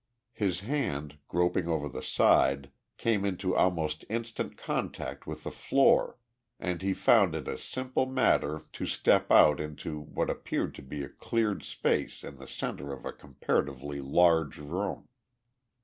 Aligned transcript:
His 0.33 0.61
hand, 0.61 1.19
groping 1.27 1.67
over 1.67 1.87
the 1.87 2.01
side, 2.01 2.71
came 2.97 3.23
into 3.23 3.55
almost 3.55 4.03
instant 4.09 4.57
contact 4.57 5.27
with 5.27 5.43
the 5.43 5.51
floor 5.51 6.17
and 6.59 6.81
he 6.81 6.91
found 6.91 7.35
it 7.35 7.47
a 7.47 7.55
simple 7.55 8.07
matter 8.07 8.61
to 8.73 8.85
step 8.87 9.31
out 9.31 9.59
into 9.59 9.99
what 9.99 10.31
appeared 10.31 10.73
to 10.73 10.81
be 10.81 11.03
a 11.03 11.07
cleared 11.07 11.61
space 11.61 12.23
in 12.23 12.37
the 12.37 12.47
center 12.47 12.91
of 12.91 13.05
a 13.05 13.13
comparatively 13.13 14.01
large 14.01 14.57
room. 14.57 15.07